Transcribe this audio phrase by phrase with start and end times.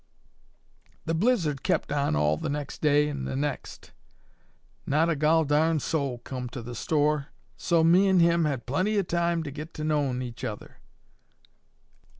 [1.05, 3.91] "The blizzard kep' on all the next day an' the next.
[4.87, 8.97] Not a gol darned soul come to the store, so me'n' and him had plenty
[8.97, 10.77] o' time to get to knowin' each other.